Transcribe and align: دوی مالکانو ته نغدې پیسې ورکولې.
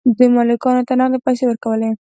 دوی 0.15 0.27
مالکانو 0.35 0.87
ته 0.87 0.93
نغدې 0.99 1.19
پیسې 1.25 1.43
ورکولې. 1.47 1.89